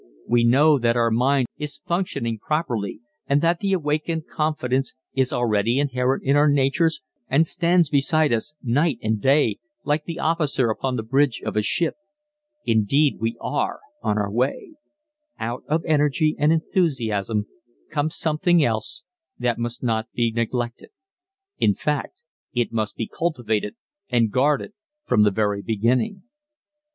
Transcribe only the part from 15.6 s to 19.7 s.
Saplings] Out of energy and enthusiasm comes something else that